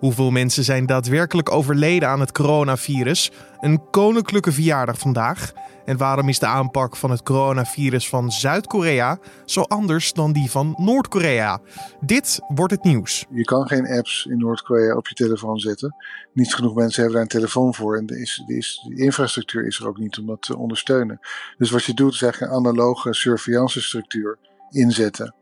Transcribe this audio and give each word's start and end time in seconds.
Hoeveel 0.00 0.30
mensen 0.30 0.64
zijn 0.64 0.86
daadwerkelijk 0.86 1.50
overleden 1.50 2.08
aan 2.08 2.20
het 2.20 2.32
coronavirus? 2.32 3.30
Een 3.58 3.90
koninklijke 3.90 4.52
verjaardag 4.52 4.98
vandaag. 4.98 5.52
En 5.84 5.96
waarom 5.96 6.28
is 6.28 6.38
de 6.38 6.46
aanpak 6.46 6.96
van 6.96 7.10
het 7.10 7.22
coronavirus 7.22 8.08
van 8.08 8.30
Zuid-Korea 8.30 9.18
zo 9.44 9.60
anders 9.60 10.12
dan 10.12 10.32
die 10.32 10.50
van 10.50 10.74
Noord-Korea? 10.76 11.60
Dit 12.00 12.40
wordt 12.48 12.72
het 12.72 12.84
nieuws. 12.84 13.26
Je 13.30 13.44
kan 13.44 13.66
geen 13.66 13.88
apps 13.88 14.26
in 14.30 14.38
Noord-Korea 14.38 14.96
op 14.96 15.08
je 15.08 15.14
telefoon 15.14 15.58
zetten. 15.58 15.94
Niet 16.32 16.54
genoeg 16.54 16.74
mensen 16.74 17.02
hebben 17.02 17.20
daar 17.20 17.30
een 17.30 17.40
telefoon 17.40 17.74
voor. 17.74 17.96
En 17.96 18.06
de, 18.06 18.20
is, 18.20 18.42
de, 18.46 18.94
infrastructuur 18.94 19.66
is 19.66 19.78
er 19.78 19.88
ook 19.88 19.98
niet 19.98 20.18
om 20.18 20.26
dat 20.26 20.42
te 20.42 20.56
ondersteunen. 20.56 21.20
Dus 21.58 21.70
wat 21.70 21.84
je 21.84 21.94
doet 21.94 22.12
is 22.12 22.22
eigenlijk 22.22 22.52
een 22.52 22.58
analoge 22.58 23.14
surveillance 23.14 23.82
structuur 23.82 24.38
inzetten. 24.70 25.34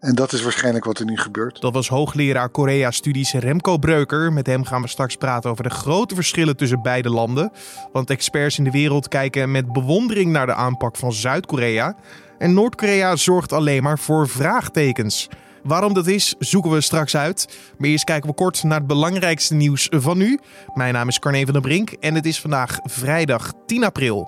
En 0.00 0.14
dat 0.14 0.32
is 0.32 0.42
waarschijnlijk 0.42 0.84
wat 0.84 0.98
er 0.98 1.04
nu 1.04 1.16
gebeurt. 1.16 1.60
Dat 1.60 1.72
was 1.72 1.88
hoogleraar 1.88 2.48
Korea-studies 2.48 3.32
Remco 3.32 3.78
Breuker. 3.78 4.32
Met 4.32 4.46
hem 4.46 4.64
gaan 4.64 4.82
we 4.82 4.88
straks 4.88 5.16
praten 5.16 5.50
over 5.50 5.64
de 5.64 5.70
grote 5.70 6.14
verschillen 6.14 6.56
tussen 6.56 6.82
beide 6.82 7.10
landen. 7.10 7.52
Want 7.92 8.10
experts 8.10 8.58
in 8.58 8.64
de 8.64 8.70
wereld 8.70 9.08
kijken 9.08 9.50
met 9.50 9.72
bewondering 9.72 10.32
naar 10.32 10.46
de 10.46 10.54
aanpak 10.54 10.96
van 10.96 11.12
Zuid-Korea. 11.12 11.96
En 12.38 12.54
Noord-Korea 12.54 13.16
zorgt 13.16 13.52
alleen 13.52 13.82
maar 13.82 13.98
voor 13.98 14.28
vraagtekens. 14.28 15.28
Waarom 15.62 15.94
dat 15.94 16.06
is, 16.06 16.34
zoeken 16.38 16.70
we 16.70 16.80
straks 16.80 17.16
uit. 17.16 17.58
Maar 17.78 17.88
eerst 17.88 18.04
kijken 18.04 18.28
we 18.28 18.34
kort 18.34 18.62
naar 18.62 18.78
het 18.78 18.86
belangrijkste 18.86 19.54
nieuws 19.54 19.88
van 19.90 20.18
nu. 20.18 20.38
Mijn 20.74 20.94
naam 20.94 21.08
is 21.08 21.18
Carne 21.18 21.44
van 21.44 21.52
der 21.52 21.62
Brink 21.62 21.90
en 21.90 22.14
het 22.14 22.26
is 22.26 22.40
vandaag 22.40 22.78
vrijdag 22.82 23.52
10 23.66 23.84
april. 23.84 24.26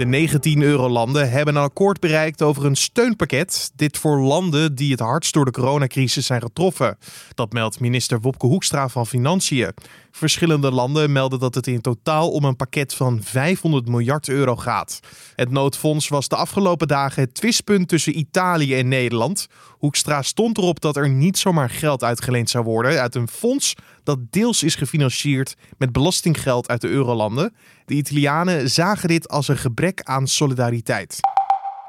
De 0.00 0.06
19 0.06 0.62
eurolanden 0.62 1.30
hebben 1.30 1.56
een 1.56 1.62
akkoord 1.62 2.00
bereikt 2.00 2.42
over 2.42 2.64
een 2.64 2.76
steunpakket. 2.76 3.72
Dit 3.74 3.98
voor 3.98 4.20
landen 4.20 4.74
die 4.74 4.90
het 4.90 5.00
hardst 5.00 5.32
door 5.32 5.44
de 5.44 5.50
coronacrisis 5.50 6.26
zijn 6.26 6.40
getroffen. 6.40 6.98
Dat 7.34 7.52
meldt 7.52 7.80
minister 7.80 8.20
Wopke 8.20 8.46
Hoekstra 8.46 8.88
van 8.88 9.06
Financiën. 9.06 9.74
Verschillende 10.10 10.70
landen 10.70 11.12
melden 11.12 11.38
dat 11.38 11.54
het 11.54 11.66
in 11.66 11.80
totaal 11.80 12.30
om 12.30 12.44
een 12.44 12.56
pakket 12.56 12.94
van 12.94 13.22
500 13.22 13.88
miljard 13.88 14.28
euro 14.28 14.56
gaat. 14.56 15.00
Het 15.34 15.50
noodfonds 15.50 16.08
was 16.08 16.28
de 16.28 16.36
afgelopen 16.36 16.88
dagen 16.88 17.22
het 17.22 17.34
twistpunt 17.34 17.88
tussen 17.88 18.18
Italië 18.18 18.74
en 18.74 18.88
Nederland. 18.88 19.46
Hoekstra 19.68 20.22
stond 20.22 20.58
erop 20.58 20.80
dat 20.80 20.96
er 20.96 21.08
niet 21.08 21.38
zomaar 21.38 21.70
geld 21.70 22.04
uitgeleend 22.04 22.50
zou 22.50 22.64
worden 22.64 23.00
uit 23.00 23.14
een 23.14 23.28
fonds 23.28 23.74
dat 24.04 24.18
deels 24.30 24.62
is 24.62 24.74
gefinancierd 24.74 25.56
met 25.78 25.92
belastinggeld 25.92 26.68
uit 26.68 26.80
de 26.80 26.88
eurolanden. 26.88 27.54
De 27.84 27.94
Italianen 27.94 28.70
zagen 28.70 29.08
dit 29.08 29.28
als 29.28 29.48
een 29.48 29.58
gebrek 29.58 30.02
aan 30.02 30.26
solidariteit. 30.26 31.20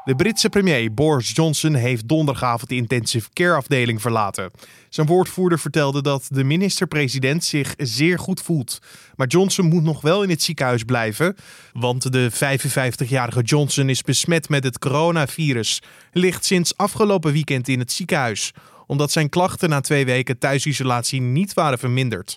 De 0.04 0.16
Britse 0.16 0.50
premier 0.50 0.94
Boris 0.94 1.32
Johnson 1.34 1.74
heeft 1.74 2.08
donderdagavond 2.08 2.70
de 2.70 2.76
intensive 2.76 3.30
care 3.34 3.56
afdeling 3.56 4.02
verlaten. 4.02 4.52
Zijn 4.90 5.08
woordvoerder 5.08 5.60
vertelde 5.60 6.02
dat 6.02 6.28
de 6.30 6.44
minister-president 6.44 7.44
zich 7.44 7.74
zeer 7.78 8.20
goed 8.20 8.42
voelt. 8.42 8.80
Maar 9.16 9.28
Johnson 9.28 9.66
moet 9.66 9.84
nog 9.84 10.02
wel 10.02 10.24
in 10.24 10.30
het 10.30 10.42
ziekenhuis 10.42 10.84
blijven, 10.84 11.36
want 11.74 12.12
de 12.12 12.32
55-jarige 12.32 13.42
Johnson 13.42 13.90
is 13.90 14.02
besmet 14.02 14.50
met 14.50 14.64
het 14.64 14.80
coronavirus. 14.80 15.82
Ligt 16.12 16.46
sinds 16.46 16.78
afgelopen 16.78 17.32
weekend 17.32 17.68
in 17.68 17.80
het 17.80 17.92
ziekenhuis, 17.92 18.54
omdat 18.92 19.12
zijn 19.12 19.30
klachten 19.30 19.70
na 19.70 19.82
twee 19.82 20.06
weken 20.06 20.38
thuisisolatie 20.38 21.22
niet 21.22 21.54
waren 21.54 21.80
verminderd. 21.80 22.34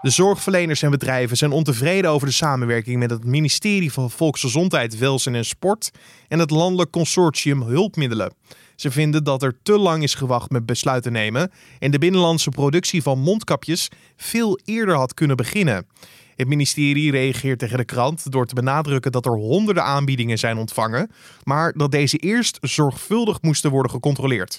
De 0.00 0.10
zorgverleners 0.10 0.82
en 0.82 0.90
bedrijven 0.90 1.36
zijn 1.36 1.50
ontevreden 1.50 2.10
over 2.10 2.26
de 2.26 2.32
samenwerking 2.32 2.98
met 2.98 3.10
het 3.10 3.24
ministerie 3.24 3.92
van 3.92 4.10
Volksgezondheid, 4.10 4.98
Welzijn 4.98 5.34
en 5.34 5.44
Sport 5.44 5.90
en 6.28 6.38
het 6.38 6.50
Landelijk 6.50 6.90
Consortium 6.90 7.62
Hulpmiddelen. 7.62 8.34
Ze 8.76 8.90
vinden 8.90 9.24
dat 9.24 9.42
er 9.42 9.58
te 9.62 9.78
lang 9.78 10.02
is 10.02 10.14
gewacht 10.14 10.50
met 10.50 10.66
besluiten 10.66 11.12
nemen 11.12 11.50
en 11.78 11.90
de 11.90 11.98
binnenlandse 11.98 12.50
productie 12.50 13.02
van 13.02 13.18
mondkapjes 13.18 13.88
veel 14.16 14.58
eerder 14.64 14.94
had 14.94 15.14
kunnen 15.14 15.36
beginnen. 15.36 15.86
Het 16.36 16.48
ministerie 16.48 17.10
reageert 17.10 17.58
tegen 17.58 17.78
de 17.78 17.84
krant 17.84 18.32
door 18.32 18.46
te 18.46 18.54
benadrukken 18.54 19.12
dat 19.12 19.26
er 19.26 19.36
honderden 19.36 19.84
aanbiedingen 19.84 20.38
zijn 20.38 20.56
ontvangen, 20.56 21.10
maar 21.44 21.72
dat 21.72 21.90
deze 21.90 22.16
eerst 22.16 22.58
zorgvuldig 22.60 23.42
moesten 23.42 23.70
worden 23.70 23.90
gecontroleerd. 23.90 24.56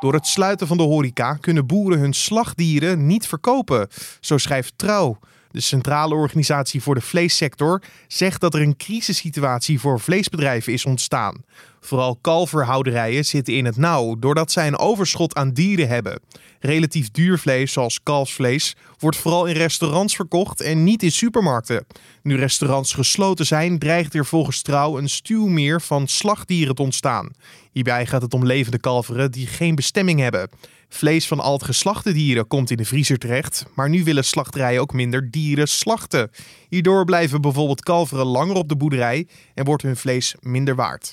Door 0.00 0.12
het 0.12 0.26
sluiten 0.26 0.66
van 0.66 0.76
de 0.76 0.82
horeca 0.82 1.34
kunnen 1.34 1.66
boeren 1.66 1.98
hun 1.98 2.12
slagdieren 2.12 3.06
niet 3.06 3.26
verkopen, 3.26 3.88
zo 4.20 4.38
schrijft 4.38 4.72
Trouw. 4.76 5.18
De 5.50 5.60
Centrale 5.60 6.14
Organisatie 6.14 6.82
voor 6.82 6.94
de 6.94 7.00
Vleessector 7.00 7.82
zegt 8.06 8.40
dat 8.40 8.54
er 8.54 8.60
een 8.60 8.76
crisissituatie 8.76 9.80
voor 9.80 10.00
vleesbedrijven 10.00 10.72
is 10.72 10.84
ontstaan. 10.84 11.44
Vooral 11.80 12.16
kalverhouderijen 12.20 13.24
zitten 13.24 13.54
in 13.54 13.64
het 13.64 13.76
nauw 13.76 14.18
doordat 14.18 14.52
zij 14.52 14.66
een 14.66 14.78
overschot 14.78 15.34
aan 15.34 15.52
dieren 15.52 15.88
hebben. 15.88 16.20
Relatief 16.60 17.10
duur 17.10 17.38
vlees, 17.38 17.72
zoals 17.72 18.02
kalfsvlees, 18.02 18.76
wordt 18.98 19.16
vooral 19.16 19.46
in 19.46 19.54
restaurants 19.54 20.16
verkocht 20.16 20.60
en 20.60 20.84
niet 20.84 21.02
in 21.02 21.12
supermarkten. 21.12 21.86
Nu 22.22 22.36
restaurants 22.36 22.92
gesloten 22.92 23.46
zijn, 23.46 23.78
dreigt 23.78 24.14
er 24.14 24.26
volgens 24.26 24.62
Trouw 24.62 24.98
een 24.98 25.08
stuwmeer 25.08 25.80
van 25.80 26.06
slagdieren 26.06 26.74
te 26.74 26.82
ontstaan. 26.82 27.30
Hierbij 27.72 28.06
gaat 28.06 28.22
het 28.22 28.34
om 28.34 28.46
levende 28.46 28.78
kalveren 28.78 29.30
die 29.30 29.46
geen 29.46 29.74
bestemming 29.74 30.20
hebben. 30.20 30.48
Vlees 30.88 31.26
van 31.26 31.40
al 31.40 31.52
het 31.52 31.64
geslachte 31.64 32.12
dieren 32.12 32.46
komt 32.46 32.70
in 32.70 32.76
de 32.76 32.84
vriezer 32.84 33.18
terecht, 33.18 33.64
maar 33.74 33.88
nu 33.88 34.04
willen 34.04 34.24
slachterijen 34.24 34.80
ook 34.80 34.92
minder 34.92 35.30
dieren 35.30 35.68
slachten. 35.68 36.30
Hierdoor 36.68 37.04
blijven 37.04 37.40
bijvoorbeeld 37.40 37.82
kalveren 37.82 38.26
langer 38.26 38.56
op 38.56 38.68
de 38.68 38.76
boerderij 38.76 39.26
en 39.54 39.64
wordt 39.64 39.82
hun 39.82 39.96
vlees 39.96 40.34
minder 40.40 40.74
waard. 40.74 41.10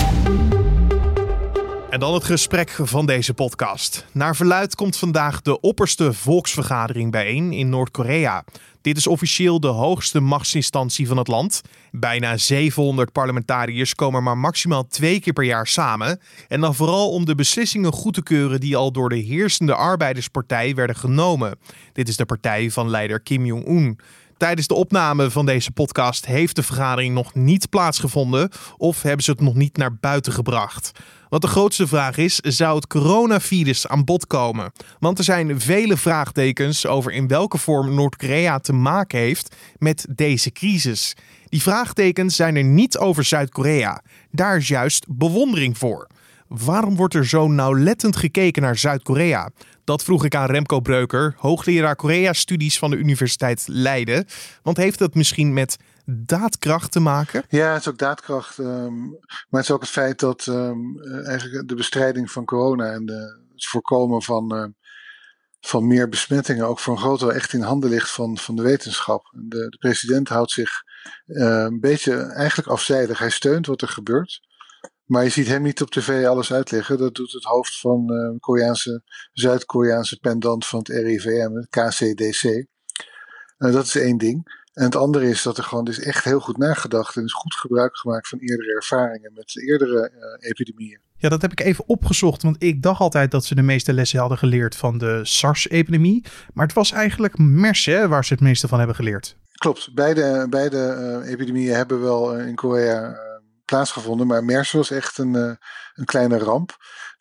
En 1.90 2.00
dan 2.00 2.14
het 2.14 2.24
gesprek 2.24 2.70
van 2.82 3.06
deze 3.06 3.34
podcast. 3.34 4.06
Naar 4.12 4.36
verluid 4.36 4.76
komt 4.76 4.98
vandaag 4.98 5.42
de 5.42 5.60
opperste 5.60 6.14
volksvergadering 6.14 7.12
bijeen 7.12 7.54
in 7.54 7.70
Noord-Korea. 7.70 8.44
Dit 8.86 8.98
is 8.98 9.08
officieel 9.08 9.60
de 9.60 9.68
hoogste 9.68 10.20
machtsinstantie 10.20 11.08
van 11.08 11.18
het 11.18 11.28
land. 11.28 11.62
Bijna 11.92 12.38
700 12.38 13.12
parlementariërs 13.12 13.96
komen 13.96 14.24
maar 14.24 14.38
maximaal 14.38 14.88
twee 14.88 15.20
keer 15.20 15.34
per 15.34 15.44
jaar 15.44 15.68
samen. 15.68 16.20
En 16.48 16.62
dan 16.62 16.76
vooral 16.76 17.10
om 17.10 17.26
de 17.26 17.36
beslissingen 17.36 17.92
goed 17.92 18.14
te 18.14 18.24
keuren 18.24 18.60
die 18.60 18.76
al 18.76 18.92
door 18.92 19.10
de 19.10 19.16
heersende 19.16 19.76
arbeiderspartij 19.76 20.76
werden 20.76 20.96
genomen. 20.96 21.58
Dit 21.94 22.08
is 22.08 22.16
de 22.16 22.26
partij 22.26 22.72
van 22.72 22.90
leider 22.90 23.20
Kim 23.20 23.46
Jong-un. 23.46 24.00
Tijdens 24.38 24.68
de 24.68 24.74
opname 24.74 25.32
van 25.32 25.46
deze 25.46 25.72
podcast 25.72 26.26
heeft 26.26 26.56
de 26.56 26.64
vergadering 26.64 27.14
nog 27.14 27.34
niet 27.34 27.70
plaatsgevonden 27.70 28.50
of 28.78 29.02
hebben 29.02 29.24
ze 29.24 29.32
het 29.32 29.42
nog 29.42 29.56
niet 29.56 29.78
naar 29.78 29.96
buiten 29.96 30.34
gebracht. 30.34 30.92
Wat 31.36 31.44
de 31.44 31.50
grootste 31.50 31.88
vraag 31.88 32.18
is, 32.18 32.36
zou 32.36 32.76
het 32.76 32.88
coronavirus 32.88 33.88
aan 33.88 34.04
bod 34.04 34.28
komen? 34.28 34.72
Want 35.00 35.18
er 35.18 35.24
zijn 35.24 35.62
vele 35.62 35.98
vraagtekens 35.98 36.86
over 36.86 37.12
in 37.12 37.28
welke 37.28 37.58
vorm 37.58 37.94
Noord-Korea 37.96 38.60
te 38.60 38.74
maken 38.74 39.20
heeft 39.20 39.56
met 39.78 40.06
deze 40.10 40.52
crisis. 40.52 41.16
Die 41.46 41.62
vraagtekens 41.62 42.36
zijn 42.36 42.56
er 42.56 42.64
niet 42.64 42.98
over 42.98 43.24
Zuid-Korea. 43.24 44.02
Daar 44.32 44.58
is 44.58 44.68
juist 44.68 45.06
bewondering 45.10 45.78
voor. 45.78 46.08
Waarom 46.48 46.96
wordt 46.96 47.14
er 47.14 47.28
zo 47.28 47.48
nauwlettend 47.48 48.16
gekeken 48.16 48.62
naar 48.62 48.78
Zuid-Korea? 48.78 49.50
Dat 49.84 50.04
vroeg 50.04 50.26
ik 50.26 50.36
aan 50.36 50.50
Remco 50.50 50.80
Breuker, 50.80 51.36
hoogleraar 51.38 51.96
Korea-studies 51.96 52.78
van 52.78 52.90
de 52.90 52.98
Universiteit 52.98 53.64
Leiden. 53.68 54.26
Want 54.64 54.78
heeft 54.78 55.00
dat 55.00 55.16
misschien 55.16 55.54
met 55.54 55.78
daadkracht 56.06 56.92
te 56.92 57.00
maken? 57.00 57.44
Ja, 57.50 57.72
het 57.72 57.82
is 57.82 57.88
ook 57.88 57.98
daadkracht. 57.98 58.58
Um, 58.58 59.10
maar 59.50 59.60
het 59.62 59.64
is 59.64 59.72
ook 59.72 59.82
het 59.82 59.90
feit 59.90 60.20
dat 60.20 60.46
um, 60.46 61.02
eigenlijk 61.26 61.68
de 61.68 61.76
bestrijding 61.76 62.32
van 62.32 62.46
corona 62.46 62.92
en 62.92 63.06
de, 63.06 63.44
het 63.54 63.66
voorkomen 63.66 64.22
van, 64.22 64.56
uh, 64.56 64.66
van 65.60 65.88
meer 65.88 66.10
besmettingen 66.10 66.68
ook 66.68 66.80
voor 66.80 66.94
een 66.94 67.00
groot 67.00 67.20
deel 67.20 67.34
echt 67.34 67.54
in 67.54 67.62
handen 67.62 67.90
ligt 67.90 68.12
van, 68.12 68.38
van 68.38 68.56
de 68.56 68.62
wetenschap. 68.62 69.24
De, 69.32 69.70
de 69.70 69.78
president 69.78 70.28
houdt 70.28 70.52
zich 70.52 70.84
een 71.26 71.80
beetje 71.80 72.16
eigenlijk 72.16 72.70
afzijdig. 72.70 73.20
Hij 73.20 73.30
steunt 73.30 73.66
wat 73.66 73.82
er 73.82 73.88
gebeurt. 73.88 74.42
Maar 75.06 75.24
je 75.24 75.30
ziet 75.30 75.48
hem 75.48 75.62
niet 75.62 75.82
op 75.82 75.90
tv 75.90 76.26
alles 76.26 76.54
uitleggen. 76.54 76.98
Dat 76.98 77.16
doet 77.16 77.32
het 77.32 77.44
hoofd 77.44 77.80
van 77.80 78.14
uh, 78.14 78.40
Koreaanse, 78.40 79.02
Zuid-Koreaanse 79.32 80.20
pendant 80.20 80.66
van 80.66 80.80
het 80.80 80.88
RIVM, 80.88 81.52
het 81.54 81.70
KCDC. 81.70 82.66
Dat 83.58 83.86
is 83.86 83.96
één 83.96 84.18
ding. 84.18 84.64
En 84.76 84.84
het 84.84 84.96
andere 84.96 85.30
is 85.30 85.44
dat 85.44 85.58
er 85.58 85.64
gewoon 85.64 85.88
is 85.88 86.00
echt 86.00 86.24
heel 86.24 86.40
goed 86.40 86.58
nagedacht 86.58 87.16
en 87.16 87.24
is 87.24 87.34
goed 87.34 87.56
gebruik 87.56 87.98
gemaakt 87.98 88.28
van 88.28 88.40
eerdere 88.40 88.74
ervaringen 88.76 89.32
met 89.34 89.58
eerdere 89.58 90.12
uh, 90.14 90.50
epidemieën. 90.50 91.00
Ja, 91.18 91.30
dat 91.30 91.42
heb 91.42 91.52
ik 91.52 91.60
even 91.60 91.84
opgezocht, 91.88 92.42
want 92.42 92.64
ik 92.64 92.82
dacht 92.82 93.00
altijd 93.00 93.32
dat 93.32 93.46
ze 93.46 93.56
de 93.56 93.62
meeste 93.62 93.94
lessen 93.94 94.20
hadden 94.20 94.38
geleerd 94.38 94.76
van 94.76 94.98
de 94.98 95.20
SARS-epidemie. 95.24 96.26
Maar 96.54 96.66
het 96.66 96.76
was 96.76 96.92
eigenlijk 96.92 97.38
MERS 97.38 97.86
hè, 97.86 98.08
waar 98.08 98.26
ze 98.26 98.34
het 98.34 98.42
meeste 98.42 98.68
van 98.68 98.78
hebben 98.78 98.96
geleerd. 98.96 99.36
Klopt, 99.52 99.94
beide, 99.94 100.48
beide 100.50 101.22
epidemieën 101.26 101.76
hebben 101.76 102.02
wel 102.02 102.36
in 102.38 102.56
Korea 102.56 103.18
plaatsgevonden. 103.66 104.28
Maar 104.28 104.44
MERS 104.44 104.72
was 104.72 104.92
echt 104.92 105.18
een, 105.18 105.34
een 105.94 106.06
kleine 106.06 106.38
ramp. 106.38 106.78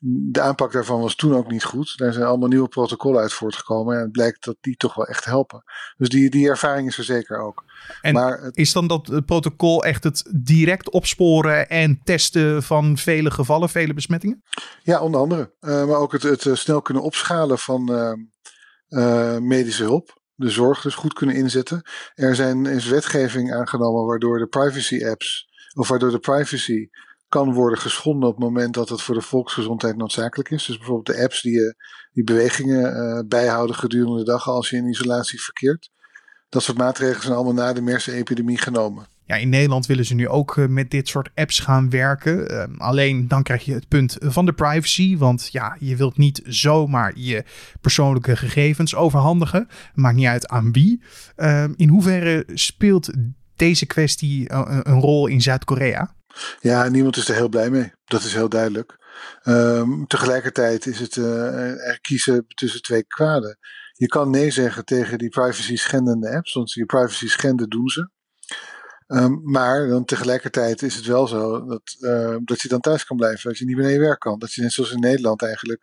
De 0.06 0.40
aanpak 0.40 0.72
daarvan 0.72 1.00
was 1.00 1.14
toen 1.14 1.34
ook 1.34 1.50
niet 1.50 1.64
goed. 1.64 1.96
Daar 1.96 2.12
zijn 2.12 2.24
allemaal 2.24 2.48
nieuwe 2.48 2.68
protocollen 2.68 3.20
uit 3.20 3.32
voortgekomen. 3.32 3.96
En 3.96 4.02
het 4.02 4.12
blijkt 4.12 4.44
dat 4.44 4.56
die 4.60 4.76
toch 4.76 4.94
wel 4.94 5.06
echt 5.06 5.24
helpen. 5.24 5.62
Dus 5.96 6.08
die, 6.08 6.30
die 6.30 6.48
ervaring 6.48 6.88
is 6.88 6.98
er 6.98 7.04
zeker 7.04 7.38
ook. 7.38 7.64
En 8.00 8.14
maar 8.14 8.40
het, 8.40 8.56
is 8.56 8.72
dan 8.72 8.86
dat 8.86 9.06
het 9.06 9.26
protocol 9.26 9.84
echt 9.84 10.04
het 10.04 10.30
direct 10.36 10.90
opsporen 10.90 11.68
en 11.68 12.00
testen 12.04 12.62
van 12.62 12.98
vele 12.98 13.30
gevallen, 13.30 13.68
vele 13.68 13.94
besmettingen? 13.94 14.42
Ja, 14.82 15.00
onder 15.00 15.20
andere. 15.20 15.54
Uh, 15.60 15.86
maar 15.86 15.98
ook 15.98 16.12
het, 16.12 16.22
het 16.22 16.48
snel 16.52 16.82
kunnen 16.82 17.02
opschalen 17.02 17.58
van, 17.58 17.90
uh, 18.88 19.38
medische 19.38 19.82
hulp, 19.82 20.20
de 20.34 20.50
zorg 20.50 20.82
dus 20.82 20.94
goed 20.94 21.12
kunnen 21.12 21.36
inzetten. 21.36 21.82
Er 22.14 22.34
zijn, 22.34 22.66
is 22.66 22.86
wetgeving 22.86 23.54
aangenomen 23.54 24.06
waardoor 24.06 24.38
de 24.38 24.46
privacy 24.46 25.06
apps, 25.06 25.48
of 25.74 25.88
waardoor 25.88 26.10
de 26.10 26.18
privacy 26.18 26.88
kan 27.34 27.52
worden 27.52 27.78
geschonden 27.78 28.28
op 28.28 28.34
het 28.34 28.44
moment 28.44 28.74
dat 28.74 28.88
het 28.88 29.02
voor 29.02 29.14
de 29.14 29.20
volksgezondheid 29.20 29.96
noodzakelijk 29.96 30.50
is. 30.50 30.66
Dus 30.66 30.76
bijvoorbeeld 30.76 31.16
de 31.16 31.22
apps 31.22 31.42
die, 31.42 31.52
je, 31.52 31.74
die 32.12 32.24
bewegingen 32.24 33.28
bijhouden 33.28 33.76
gedurende 33.76 34.18
de 34.18 34.24
dag 34.24 34.48
als 34.48 34.70
je 34.70 34.76
in 34.76 34.88
isolatie 34.88 35.42
verkeert. 35.42 35.90
Dat 36.48 36.62
soort 36.62 36.78
maatregelen 36.78 37.22
zijn 37.22 37.34
allemaal 37.34 37.54
na 37.54 37.72
de 37.72 37.80
MERS-epidemie 37.80 38.58
genomen. 38.58 39.06
Ja, 39.26 39.36
in 39.36 39.48
Nederland 39.48 39.86
willen 39.86 40.04
ze 40.04 40.14
nu 40.14 40.28
ook 40.28 40.56
eh, 40.56 40.66
met 40.66 40.90
dit 40.90 41.08
soort 41.08 41.30
apps 41.34 41.60
gaan 41.60 41.90
werken. 41.90 42.48
Ehm, 42.48 42.74
alleen 42.76 43.28
dan 43.28 43.42
krijg 43.42 43.64
je 43.64 43.72
het 43.72 43.88
punt 43.88 44.16
van 44.20 44.46
de 44.46 44.52
privacy. 44.52 45.16
Want 45.16 45.48
ja, 45.52 45.76
je 45.80 45.96
wilt 45.96 46.16
niet 46.16 46.42
zomaar 46.44 47.12
je 47.16 47.44
persoonlijke 47.80 48.36
gegevens 48.36 48.94
overhandigen. 48.94 49.68
Maakt 49.94 50.16
niet 50.16 50.26
uit 50.26 50.48
aan 50.48 50.72
wie. 50.72 51.02
Ehm, 51.36 51.72
in 51.76 51.88
hoeverre 51.88 52.46
speelt 52.54 53.10
deze 53.56 53.86
kwestie 53.86 54.48
eh, 54.48 54.78
een 54.82 55.00
rol 55.00 55.26
in 55.26 55.40
Zuid-Korea? 55.40 56.14
Ja, 56.60 56.88
niemand 56.88 57.16
is 57.16 57.28
er 57.28 57.34
heel 57.34 57.48
blij 57.48 57.70
mee. 57.70 57.92
Dat 58.04 58.22
is 58.22 58.34
heel 58.34 58.48
duidelijk. 58.48 58.98
Um, 59.44 60.06
tegelijkertijd 60.06 60.86
is 60.86 60.98
het 60.98 61.16
uh, 61.16 61.88
er 61.88 62.00
kiezen 62.00 62.46
tussen 62.48 62.82
twee 62.82 63.04
kwaden. 63.04 63.58
Je 63.92 64.06
kan 64.06 64.30
nee 64.30 64.50
zeggen 64.50 64.84
tegen 64.84 65.18
die 65.18 65.28
privacy 65.28 65.76
schendende 65.76 66.30
apps, 66.30 66.52
want 66.52 66.72
je 66.72 66.86
privacy 66.86 67.28
schenden 67.28 67.68
doen 67.68 67.88
ze. 67.88 68.10
Um, 69.06 69.40
maar 69.42 69.88
dan 69.88 70.04
tegelijkertijd 70.04 70.82
is 70.82 70.94
het 70.94 71.06
wel 71.06 71.26
zo 71.26 71.66
dat, 71.66 71.96
uh, 72.00 72.36
dat 72.44 72.60
je 72.60 72.68
dan 72.68 72.80
thuis 72.80 73.04
kan 73.04 73.16
blijven, 73.16 73.48
dat 73.48 73.58
je 73.58 73.64
niet 73.64 73.76
meer 73.76 73.84
naar 73.84 73.94
je 73.94 73.98
werk 73.98 74.20
kan. 74.20 74.38
Dat 74.38 74.52
je 74.52 74.62
net 74.62 74.72
zoals 74.72 74.92
in 74.92 75.00
Nederland 75.00 75.42
eigenlijk 75.42 75.82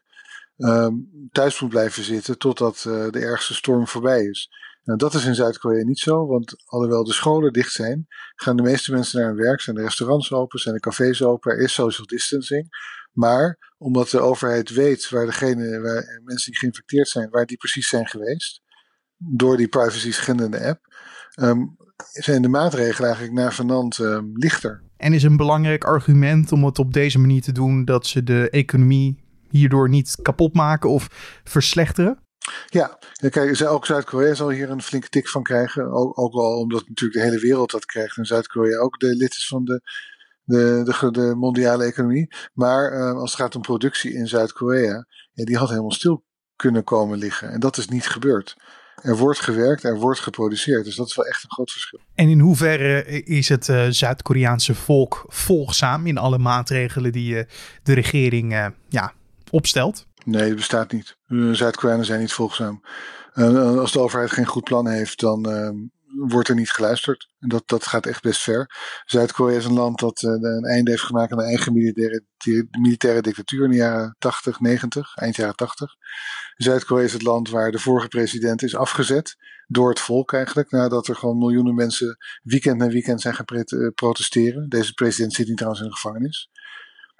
thuis 1.31 1.59
moet 1.59 1.69
blijven 1.69 2.04
zitten 2.04 2.38
totdat 2.38 2.86
uh, 2.88 3.09
de 3.09 3.19
ergste 3.19 3.54
storm 3.54 3.88
voorbij 3.88 4.24
is. 4.24 4.50
Nou, 4.83 4.98
dat 4.98 5.13
is 5.13 5.25
in 5.25 5.36
Zuid-Korea 5.36 5.83
niet 5.83 6.00
zo, 6.00 6.28
want 6.28 6.63
alhoewel 6.66 7.04
de 7.04 7.13
scholen 7.13 7.54
dicht 7.54 7.72
zijn, 7.72 8.07
gaan 8.36 8.56
de 8.56 8.63
meeste 8.63 8.92
mensen 8.92 9.19
naar 9.19 9.28
hun 9.28 9.38
werk, 9.38 9.62
zijn 9.62 9.75
de 9.75 9.81
restaurants 9.81 10.31
open, 10.31 10.60
zijn 10.60 10.75
de 10.75 10.81
cafés 10.81 11.24
open, 11.24 11.51
er 11.51 11.62
is 11.62 11.74
social 11.74 12.07
distancing. 12.07 12.68
Maar 13.12 13.74
omdat 13.78 14.10
de 14.10 14.19
overheid 14.19 14.69
weet 14.69 15.10
waar 15.10 15.25
degene, 15.25 15.80
waar 15.80 16.22
mensen 16.24 16.51
die 16.51 16.60
geïnfecteerd 16.60 17.07
zijn, 17.07 17.30
waar 17.30 17.45
die 17.45 17.57
precies 17.57 17.89
zijn 17.89 18.07
geweest, 18.07 18.62
door 19.18 19.57
die 19.57 19.68
privacy 19.68 20.12
schendende 20.12 20.68
app, 20.68 20.80
um, 21.42 21.75
zijn 22.12 22.42
de 22.42 22.48
maatregelen 22.48 23.10
eigenlijk 23.10 23.39
naar 23.39 23.54
vanand 23.54 23.98
um, 23.98 24.31
lichter. 24.33 24.83
En 24.98 25.13
is 25.13 25.24
een 25.24 25.38
belangrijk 25.38 25.83
argument 25.83 26.51
om 26.51 26.66
het 26.66 26.80
op 26.80 26.94
deze 26.94 27.19
manier 27.19 27.42
te 27.42 27.51
doen 27.51 27.86
dat 27.86 28.07
ze 28.07 28.24
de 28.24 28.50
economie 28.50 29.24
hierdoor 29.50 29.89
niet 29.89 30.18
kapot 30.22 30.54
maken 30.54 30.89
of 30.89 31.07
verslechteren? 31.44 32.19
Ja, 32.67 32.99
kijk, 33.29 33.61
ook 33.61 33.85
Zuid-Korea 33.85 34.33
zal 34.33 34.49
hier 34.49 34.69
een 34.69 34.81
flinke 34.81 35.09
tik 35.09 35.27
van 35.27 35.43
krijgen. 35.43 35.91
Ook, 35.91 36.19
ook 36.19 36.33
al 36.33 36.57
omdat 36.57 36.88
natuurlijk 36.88 37.19
de 37.19 37.29
hele 37.29 37.41
wereld 37.41 37.71
dat 37.71 37.85
krijgt. 37.85 38.17
En 38.17 38.25
Zuid-Korea 38.25 38.77
ook 38.77 38.99
de 38.99 39.15
lid 39.15 39.31
is 39.31 39.47
van 39.47 39.65
de, 39.65 39.81
de, 40.43 41.09
de, 41.11 41.33
mondiale 41.35 41.83
economie. 41.83 42.35
Maar 42.53 42.93
uh, 42.93 43.13
als 43.13 43.31
het 43.31 43.41
gaat 43.41 43.55
om 43.55 43.61
productie 43.61 44.13
in 44.13 44.27
Zuid-Korea, 44.27 45.05
ja, 45.31 45.45
die 45.45 45.57
had 45.57 45.69
helemaal 45.69 45.91
stil 45.91 46.23
kunnen 46.55 46.83
komen 46.83 47.17
liggen. 47.17 47.51
En 47.51 47.59
dat 47.59 47.77
is 47.77 47.88
niet 47.88 48.07
gebeurd. 48.07 48.55
Er 48.95 49.17
wordt 49.17 49.39
gewerkt, 49.39 49.83
er 49.83 49.99
wordt 49.99 50.19
geproduceerd. 50.19 50.85
Dus 50.85 50.95
dat 50.95 51.07
is 51.07 51.15
wel 51.15 51.25
echt 51.25 51.44
een 51.44 51.51
groot 51.51 51.71
verschil. 51.71 51.99
En 52.15 52.29
in 52.29 52.39
hoeverre 52.39 53.23
is 53.23 53.49
het 53.49 53.67
uh, 53.67 53.85
Zuid-Koreaanse 53.89 54.75
volk 54.75 55.25
volgzaam 55.27 56.07
in 56.07 56.17
alle 56.17 56.37
maatregelen 56.37 57.11
die 57.11 57.35
uh, 57.35 57.44
de 57.83 57.94
regering 57.94 58.71
ja, 58.89 59.13
opstelt? 59.49 60.07
Nee, 60.25 60.47
dat 60.47 60.56
bestaat 60.56 60.91
niet. 60.91 61.18
Zuid-Koreanen 61.51 62.06
zijn 62.06 62.19
niet 62.19 62.33
volgzaam. 62.33 62.81
als 63.33 63.91
de 63.91 64.00
overheid 64.00 64.31
geen 64.31 64.45
goed 64.45 64.63
plan 64.63 64.88
heeft, 64.88 65.19
dan 65.19 65.51
ehm, 65.51 65.75
wordt 66.15 66.47
er 66.47 66.56
niet 66.56 66.71
geluisterd. 66.71 67.29
En 67.39 67.50
dat, 67.50 67.63
dat 67.65 67.88
gaat 67.88 68.06
echt 68.06 68.21
best 68.21 68.41
ver. 68.41 68.69
Zuid-Korea 69.06 69.57
is 69.57 69.65
een 69.65 69.73
land 69.73 70.00
dat 70.00 70.21
uh, 70.21 70.31
een 70.31 70.65
einde 70.65 70.91
heeft 70.91 71.03
gemaakt 71.03 71.31
aan 71.31 71.38
de 71.38 71.44
eigen 71.44 71.73
militaire, 71.73 72.25
militaire 72.71 73.21
dictatuur 73.21 73.63
in 73.63 73.69
de 73.69 73.75
jaren 73.75 74.15
80, 74.19 74.59
90, 74.59 75.15
eind 75.15 75.35
jaren 75.35 75.56
80. 75.56 75.95
Zuid-Korea 76.56 77.03
is 77.03 77.13
het 77.13 77.21
land 77.21 77.50
waar 77.50 77.71
de 77.71 77.79
vorige 77.79 78.07
president 78.07 78.63
is 78.63 78.75
afgezet. 78.75 79.35
Door 79.68 79.89
het 79.89 80.00
volk 80.00 80.33
eigenlijk, 80.33 80.71
nadat 80.71 81.07
er 81.07 81.15
gewoon 81.15 81.38
miljoenen 81.38 81.75
mensen 81.75 82.18
weekend 82.44 82.77
na 82.77 82.88
weekend 82.88 83.21
zijn 83.21 83.33
gaan 83.33 83.45
eh, 83.45 83.88
protesteren. 83.95 84.69
Deze 84.69 84.94
president 84.94 85.33
zit 85.33 85.47
niet 85.47 85.57
trouwens 85.57 85.83
in 85.83 85.89
de 85.89 85.95
gevangenis. 85.95 86.50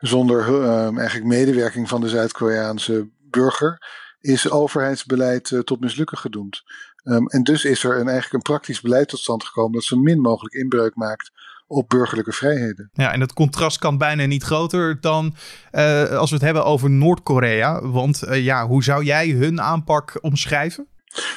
Zonder 0.02 0.48
uh, 0.48 0.98
eigenlijk 0.98 1.28
medewerking 1.28 1.90
van 1.90 2.02
de 2.02 2.10
Zuid-Koreaanse 2.10 3.10
burger 3.30 3.82
is 4.20 4.50
overheidsbeleid 4.50 5.50
uh, 5.50 5.60
tot 5.60 5.80
mislukken 5.80 6.18
gedoemd. 6.18 6.64
Um, 7.04 7.28
en 7.28 7.44
dus 7.44 7.66
is 7.66 7.84
er 7.84 7.92
een, 7.92 8.08
eigenlijk 8.08 8.34
een 8.34 8.52
praktisch 8.54 8.82
beleid 8.82 9.08
tot 9.08 9.20
stand 9.20 9.44
gekomen 9.44 9.72
dat 9.72 9.84
zo 9.84 9.98
min 9.98 10.20
mogelijk 10.20 10.54
inbreuk 10.54 10.96
maakt 10.96 11.32
op 11.68 11.90
burgerlijke 11.90 12.32
vrijheden. 12.32 12.90
Ja, 12.94 13.14
en 13.14 13.22
het 13.22 13.34
contrast 13.34 13.78
kan 13.78 13.98
bijna 13.98 14.26
niet 14.26 14.44
groter 14.44 15.02
dan 15.02 15.36
uh, 15.72 16.18
als 16.18 16.30
we 16.30 16.36
het 16.36 16.46
hebben 16.46 16.66
over 16.66 16.90
Noord-Korea. 16.90 17.88
Want 17.88 18.24
uh, 18.24 18.44
ja, 18.44 18.68
hoe 18.68 18.84
zou 18.84 19.04
jij 19.04 19.30
hun 19.30 19.62
aanpak 19.62 20.18
omschrijven? 20.22 20.88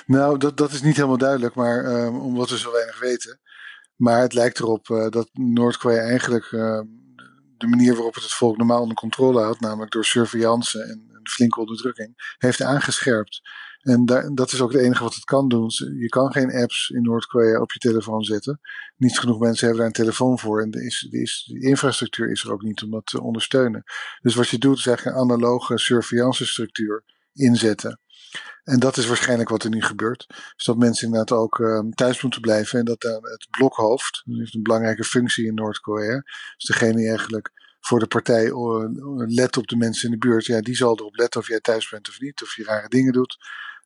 Nou, 0.06 0.38
dat, 0.38 0.56
dat 0.56 0.72
is 0.72 0.82
niet 0.82 0.96
helemaal 0.96 1.18
duidelijk, 1.18 1.54
maar 1.54 1.84
um, 1.84 2.16
omdat 2.16 2.50
we 2.50 2.58
zo 2.58 2.72
weinig 2.72 3.00
weten. 3.00 3.40
Maar 3.96 4.20
het 4.20 4.32
lijkt 4.32 4.58
erop 4.58 4.88
uh, 4.88 5.08
dat 5.08 5.28
Noord-Korea 5.32 6.02
eigenlijk 6.02 6.52
ehm, 6.52 6.84
de 7.64 7.76
manier 7.76 7.94
waarop 7.94 8.14
het 8.14 8.22
het 8.22 8.32
volk 8.32 8.56
normaal 8.56 8.80
onder 8.80 8.96
controle 8.96 9.42
had, 9.42 9.60
namelijk 9.60 9.92
door 9.92 10.04
surveillance 10.04 10.82
en, 10.82 11.10
en 11.12 11.20
flinke 11.22 11.60
onderdrukking, 11.60 12.34
heeft 12.38 12.62
aangescherpt. 12.62 13.40
En 13.80 14.04
daar, 14.04 14.34
dat 14.34 14.52
is 14.52 14.60
ook 14.60 14.72
het 14.72 14.80
enige 14.82 15.02
wat 15.02 15.14
het 15.14 15.24
kan 15.24 15.48
doen. 15.48 15.70
Je 15.98 16.08
kan 16.08 16.32
geen 16.32 16.52
apps 16.52 16.90
in 16.90 17.02
Noord-Korea 17.02 17.60
op 17.60 17.72
je 17.72 17.78
telefoon 17.78 18.24
zetten. 18.24 18.60
Niet 18.96 19.18
genoeg 19.18 19.38
mensen 19.38 19.66
hebben 19.66 19.78
daar 19.78 19.86
een 19.86 20.04
telefoon 20.04 20.38
voor. 20.38 20.62
En 20.62 20.70
de, 20.70 20.84
is, 20.84 21.06
is, 21.10 21.50
de 21.52 21.60
infrastructuur 21.60 22.30
is 22.30 22.44
er 22.44 22.52
ook 22.52 22.62
niet 22.62 22.82
om 22.82 22.90
dat 22.90 23.06
te 23.06 23.22
ondersteunen. 23.22 23.82
Dus 24.20 24.34
wat 24.34 24.48
je 24.48 24.58
doet 24.58 24.78
is 24.78 24.86
eigenlijk 24.86 25.16
een 25.16 25.22
analoge 25.22 25.78
surveillance 25.78 26.46
structuur 26.46 27.04
inzetten. 27.32 28.00
En 28.64 28.78
dat 28.78 28.96
is 28.96 29.06
waarschijnlijk 29.06 29.48
wat 29.48 29.64
er 29.64 29.70
nu 29.70 29.82
gebeurt. 29.82 30.24
Dus 30.56 30.64
dat 30.64 30.76
mensen 30.76 31.06
inderdaad 31.06 31.38
ook 31.38 31.58
um, 31.58 31.94
thuis 31.94 32.22
moeten 32.22 32.40
blijven. 32.40 32.78
En 32.78 32.84
dat 32.84 33.04
uh, 33.04 33.12
het 33.12 33.46
blokhoofd, 33.50 34.22
dat 34.24 34.38
heeft 34.38 34.54
een 34.54 34.62
belangrijke 34.62 35.04
functie 35.04 35.46
in 35.46 35.54
Noord-Korea. 35.54 36.22
Dus 36.56 36.66
degene 36.66 36.96
die 36.96 37.08
eigenlijk 37.08 37.52
voor 37.80 37.98
de 37.98 38.06
partij 38.06 38.52
let 39.26 39.56
op 39.56 39.66
de 39.66 39.76
mensen 39.76 40.04
in 40.04 40.18
de 40.18 40.26
buurt. 40.26 40.44
Ja, 40.44 40.60
die 40.60 40.76
zal 40.76 40.98
erop 40.98 41.16
letten 41.16 41.40
of 41.40 41.48
jij 41.48 41.60
thuis 41.60 41.88
bent 41.88 42.08
of 42.08 42.20
niet. 42.20 42.42
Of 42.42 42.56
je 42.56 42.64
rare 42.64 42.88
dingen 42.88 43.12
doet. 43.12 43.36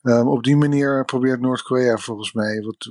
Um, 0.02 0.28
op 0.28 0.44
die 0.44 0.56
manier 0.56 1.04
probeert 1.04 1.40
Noord-Korea 1.40 1.96
volgens 1.96 2.32
mij, 2.32 2.60
wat, 2.60 2.90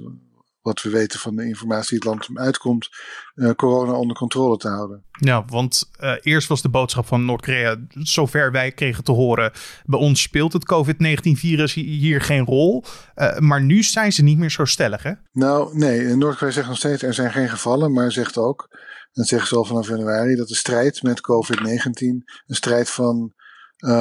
wat 0.67 0.81
we 0.81 0.89
weten 0.89 1.19
van 1.19 1.35
de 1.35 1.45
informatie 1.45 1.99
die 1.99 2.09
het 2.09 2.27
land 2.27 2.39
uitkomt, 2.39 2.89
uh, 3.35 3.51
corona 3.51 3.91
onder 3.91 4.15
controle 4.15 4.57
te 4.57 4.67
houden. 4.67 5.03
Ja, 5.11 5.45
want 5.45 5.89
uh, 5.99 6.13
eerst 6.21 6.47
was 6.47 6.61
de 6.61 6.69
boodschap 6.69 7.05
van 7.05 7.25
Noord-Korea, 7.25 7.75
zover 7.89 8.51
wij 8.51 8.71
kregen 8.71 9.03
te 9.03 9.11
horen, 9.11 9.51
bij 9.85 9.99
ons 9.99 10.21
speelt 10.21 10.53
het 10.53 10.65
COVID-19-virus 10.65 11.73
hier 11.73 12.21
geen 12.21 12.45
rol. 12.45 12.83
Uh, 13.15 13.37
maar 13.37 13.61
nu 13.61 13.83
zijn 13.83 14.13
ze 14.13 14.23
niet 14.23 14.37
meer 14.37 14.51
zo 14.51 14.65
stellig, 14.65 15.03
hè? 15.03 15.11
Nou, 15.31 15.77
nee. 15.77 16.15
Noord-Korea 16.15 16.53
zegt 16.53 16.67
nog 16.67 16.77
steeds, 16.77 17.03
er 17.03 17.13
zijn 17.13 17.31
geen 17.31 17.49
gevallen, 17.49 17.93
maar 17.93 18.11
zegt 18.11 18.37
ook, 18.37 18.67
en 19.13 19.23
zeggen 19.23 19.47
ze 19.47 19.55
al 19.55 19.65
vanaf 19.65 19.87
januari, 19.87 20.35
dat 20.35 20.47
de 20.47 20.55
strijd 20.55 21.01
met 21.01 21.21
COVID-19 21.21 21.99
een 21.99 22.55
strijd 22.55 22.89
van 22.89 23.33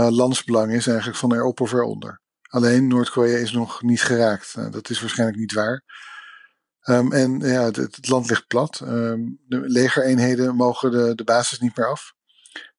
landsbelang 0.08 0.73
is, 0.73 0.87
eigenlijk 0.87 1.18
van 1.18 1.35
erop 1.35 1.61
of 1.61 1.73
eronder. 1.73 2.20
Alleen 2.49 2.88
Noord-Korea 2.88 3.37
is 3.37 3.52
nog 3.52 3.82
niet 3.82 4.02
geraakt. 4.02 4.52
Nou, 4.56 4.70
dat 4.70 4.90
is 4.90 5.00
waarschijnlijk 5.00 5.38
niet 5.38 5.52
waar. 5.52 5.85
Um, 6.88 7.12
en 7.12 7.38
ja, 7.38 7.64
het, 7.64 8.09
land 8.09 8.28
ligt 8.28 8.47
plat. 8.47 8.81
Um, 8.81 9.40
de 9.47 9.61
legereenheden 9.61 10.55
mogen 10.55 10.90
de, 10.90 11.14
de 11.14 11.25
basis 11.25 11.59
niet 11.59 11.76
meer 11.76 11.87
af. 11.87 12.14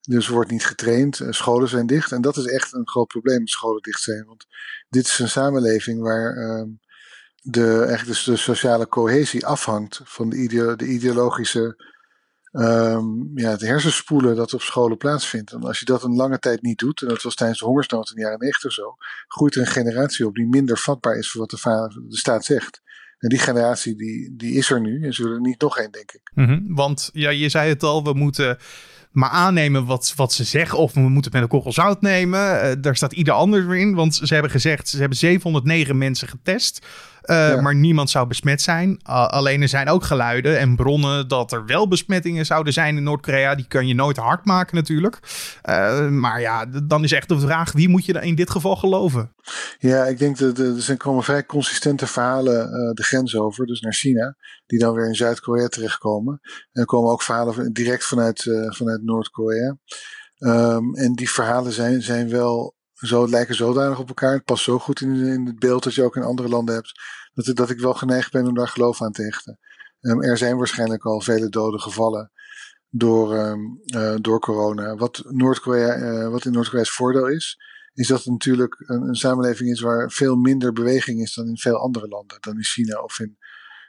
Dus 0.01 0.27
wordt 0.27 0.51
niet 0.51 0.65
getraind. 0.65 1.19
Uh, 1.19 1.31
scholen 1.31 1.69
zijn 1.69 1.87
dicht. 1.87 2.11
En 2.11 2.21
dat 2.21 2.37
is 2.37 2.45
echt 2.45 2.73
een 2.73 2.87
groot 2.87 3.07
probleem 3.07 3.39
dat 3.39 3.49
scholen 3.49 3.81
dicht 3.81 4.01
zijn. 4.01 4.25
Want 4.25 4.45
dit 4.89 5.05
is 5.05 5.19
een 5.19 5.29
samenleving 5.29 6.01
waar 6.01 6.37
um, 6.37 6.79
de, 7.41 7.77
eigenlijk 7.77 8.07
dus 8.07 8.23
de 8.23 8.35
sociale 8.35 8.87
cohesie 8.87 9.45
afhangt 9.45 10.01
van 10.03 10.29
de, 10.29 10.35
ideo 10.35 10.75
de 10.75 10.85
ideologische 10.85 11.95
ja, 13.35 13.49
het 13.49 13.61
hersenspoelen 13.61 14.35
dat 14.35 14.53
op 14.53 14.61
scholen 14.61 14.97
plaatsvindt. 14.97 15.51
En 15.51 15.63
als 15.63 15.79
je 15.79 15.85
dat 15.85 16.03
een 16.03 16.15
lange 16.15 16.39
tijd 16.39 16.61
niet 16.61 16.79
doet, 16.79 17.01
en 17.01 17.07
dat 17.07 17.21
was 17.21 17.35
tijdens 17.35 17.59
de 17.59 17.65
hongersnood 17.65 18.09
in 18.09 18.15
de 18.15 18.21
jaren 18.21 18.39
90 18.39 18.71
zo, 18.71 18.95
groeit 19.27 19.55
er 19.55 19.61
een 19.61 19.67
generatie 19.67 20.25
op 20.25 20.35
die 20.35 20.47
minder 20.47 20.77
vatbaar 20.77 21.17
is 21.17 21.31
voor 21.31 21.41
wat 21.41 21.49
de 21.49 21.93
staat 22.09 22.45
zegt. 22.45 22.81
En 23.17 23.29
die 23.29 23.39
generatie 23.39 23.95
die, 23.95 24.35
die 24.35 24.53
is 24.53 24.69
er 24.69 24.81
nu 24.81 25.03
en 25.03 25.13
zullen 25.13 25.33
er 25.33 25.41
niet 25.41 25.61
nog 25.61 25.77
één, 25.77 25.91
denk 25.91 26.11
ik. 26.11 26.31
-hmm, 26.33 26.75
want 26.75 27.09
ja, 27.13 27.29
je 27.29 27.49
zei 27.49 27.69
het 27.69 27.83
al, 27.83 28.03
we 28.03 28.13
moeten 28.13 28.57
maar 29.17 29.29
aannemen 29.29 29.85
wat, 29.85 30.13
wat 30.15 30.33
ze 30.33 30.43
zeggen. 30.43 30.77
Of 30.77 30.93
we 30.93 30.99
moeten 30.99 31.23
het 31.23 31.33
met 31.33 31.41
een 31.41 31.47
korrel 31.47 31.73
zout 31.73 32.01
nemen. 32.01 32.39
Uh, 32.39 32.71
daar 32.81 32.95
staat 32.95 33.13
ieder 33.13 33.33
anders 33.33 33.65
weer 33.65 33.79
in. 33.79 33.95
Want 33.95 34.15
ze 34.15 34.33
hebben 34.33 34.51
gezegd, 34.51 34.89
ze 34.89 34.97
hebben 34.97 35.17
709 35.17 35.97
mensen 35.97 36.27
getest. 36.27 36.85
Uh, 37.27 37.61
Maar 37.61 37.75
niemand 37.75 38.09
zou 38.09 38.27
besmet 38.27 38.61
zijn. 38.61 38.99
alleen 39.03 39.61
er 39.61 39.67
zijn 39.67 39.89
ook 39.89 40.03
geluiden 40.03 40.59
en 40.59 40.75
bronnen 40.75 41.27
dat 41.27 41.51
er 41.51 41.65
wel 41.65 41.87
besmettingen 41.87 42.45
zouden 42.45 42.73
zijn 42.73 42.97
in 42.97 43.03
Noord-Korea. 43.03 43.55
Die 43.55 43.67
kan 43.67 43.87
je 43.87 43.93
nooit 43.93 44.17
hard 44.17 44.45
maken 44.45 44.75
natuurlijk. 44.75 45.19
Uh, 45.69 46.07
maar 46.07 46.41
ja, 46.41 46.65
dan 46.83 47.03
is 47.03 47.11
echt 47.11 47.29
de 47.29 47.39
vraag: 47.39 47.71
wie 47.71 47.89
moet 47.89 48.05
je 48.05 48.13
in 48.13 48.35
dit 48.35 48.49
geval 48.49 48.75
geloven? 48.75 49.33
Ja, 49.79 50.05
ik 50.05 50.17
denk 50.17 50.37
dat 50.37 50.57
er 50.57 50.81
zijn 50.81 50.97
komen 50.97 51.23
vrij 51.23 51.45
consistente 51.45 52.07
verhalen 52.07 52.69
de 52.95 53.03
grens 53.03 53.35
over, 53.35 53.65
dus 53.65 53.81
naar 53.81 53.93
China, 53.93 54.35
die 54.65 54.79
dan 54.79 54.93
weer 54.93 55.07
in 55.07 55.15
Zuid-Korea 55.15 55.67
terechtkomen. 55.67 56.39
En 56.71 56.81
er 56.81 56.85
komen 56.85 57.11
ook 57.11 57.21
verhalen 57.21 57.73
direct 57.73 58.05
vanuit, 58.05 58.41
vanuit 58.67 59.03
Noord-Korea. 59.03 59.77
Um, 60.39 60.95
en 60.95 61.13
die 61.13 61.31
verhalen 61.31 61.71
zijn, 61.71 62.01
zijn 62.01 62.29
wel 62.29 62.75
zo, 63.05 63.29
lijken 63.29 63.55
zodanig 63.55 63.99
op 63.99 64.07
elkaar. 64.07 64.33
Het 64.33 64.43
past 64.43 64.63
zo 64.63 64.79
goed 64.79 65.01
in, 65.01 65.15
in 65.15 65.45
het 65.45 65.59
beeld 65.59 65.83
dat 65.83 65.93
je 65.93 66.03
ook 66.03 66.15
in 66.15 66.23
andere 66.23 66.49
landen 66.49 66.75
hebt. 66.75 66.91
Dat, 67.33 67.55
dat 67.55 67.69
ik 67.69 67.79
wel 67.79 67.93
geneigd 67.93 68.31
ben 68.31 68.47
om 68.47 68.53
daar 68.53 68.67
geloof 68.67 69.01
aan 69.01 69.11
te 69.11 69.23
hechten. 69.23 69.59
Um, 70.01 70.23
er 70.23 70.37
zijn 70.37 70.57
waarschijnlijk 70.57 71.05
al 71.05 71.21
vele 71.21 71.49
doden 71.49 71.79
gevallen 71.79 72.31
door, 72.89 73.37
um, 73.37 73.81
uh, 73.95 74.15
door 74.21 74.39
corona. 74.39 74.95
Wat, 74.95 75.23
Noord-Korea, 75.27 75.97
uh, 75.97 76.29
wat 76.29 76.45
in 76.45 76.51
Noord-Korea's 76.51 76.91
voordeel 76.91 77.27
is, 77.27 77.57
is 77.93 78.07
dat 78.07 78.17
het 78.17 78.27
natuurlijk 78.27 78.83
een, 78.85 79.01
een, 79.01 79.15
samenleving 79.15 79.69
is 79.69 79.79
waar 79.79 80.11
veel 80.11 80.35
minder 80.35 80.73
beweging 80.73 81.21
is 81.21 81.33
dan 81.33 81.47
in 81.47 81.57
veel 81.57 81.77
andere 81.77 82.07
landen. 82.07 82.37
Dan 82.39 82.55
in 82.55 82.63
China 82.63 83.01
of 83.01 83.19
in, 83.19 83.37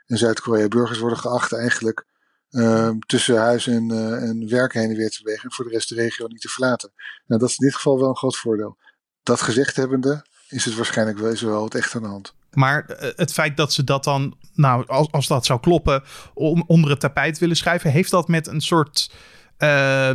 in 0.06 0.18
Zuid-Korea. 0.18 0.68
Burgers 0.68 0.98
worden 0.98 1.18
geacht 1.18 1.52
eigenlijk 1.52 2.06
uh, 2.50 2.90
tussen 3.06 3.36
huis 3.36 3.66
en, 3.66 3.92
uh, 3.92 4.28
en 4.28 4.48
werk 4.48 4.72
heen 4.72 4.90
en 4.90 4.96
weer 4.96 5.10
te 5.10 5.22
bewegen. 5.22 5.44
En 5.44 5.52
voor 5.52 5.64
de 5.64 5.70
rest 5.70 5.88
de 5.88 5.94
regio 5.94 6.26
niet 6.26 6.40
te 6.40 6.48
verlaten. 6.48 6.92
Nou, 7.26 7.40
dat 7.40 7.48
is 7.48 7.58
in 7.58 7.66
dit 7.66 7.74
geval 7.74 7.98
wel 7.98 8.08
een 8.08 8.16
groot 8.16 8.36
voordeel. 8.36 8.76
Dat 9.22 9.40
gezegd 9.40 9.76
hebbende, 9.76 10.24
is 10.48 10.64
het 10.64 10.74
waarschijnlijk 10.74 11.18
wel, 11.18 11.34
wel 11.40 11.64
het 11.64 11.74
echt 11.74 11.94
aan 11.94 12.02
de 12.02 12.08
hand. 12.08 12.34
Maar 12.52 12.84
eh, 12.84 13.10
het 13.16 13.32
feit 13.32 13.56
dat 13.56 13.72
ze 13.72 13.84
dat 13.84 14.04
dan, 14.04 14.36
nou, 14.54 14.86
als, 14.86 15.08
als 15.10 15.26
dat 15.26 15.46
zou 15.46 15.60
kloppen, 15.60 16.02
onder 16.66 16.90
het 16.90 17.00
tapijt 17.00 17.38
willen 17.38 17.56
schrijven, 17.56 17.90
heeft 17.90 18.10
dat 18.10 18.28
met 18.28 18.46
een 18.46 18.60
soort 18.60 19.10
uh, 19.58 20.10